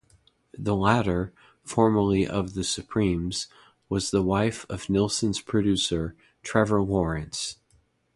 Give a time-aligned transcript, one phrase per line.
[0.57, 1.31] The latter,
[1.61, 3.45] formerly of the Supremes,
[3.87, 7.59] was the wife of Nilsson's producer, Trevor Lawrence.